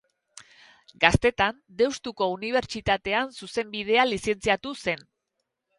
Gaztetan, 1.03 1.59
Deustuko 1.83 2.31
Unibertsitatean 2.39 3.31
Zuzenbidean 3.39 4.15
lizentziatu 4.15 4.79
zen. 4.87 5.11